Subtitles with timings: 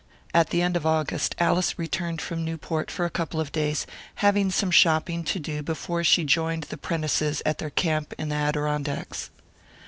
[0.33, 3.85] At the end of August Alice returned from Newport for a couple of days,
[4.15, 8.35] having some shopping to do before she joined the Prentices at their camp in the
[8.35, 9.29] Adirondacks.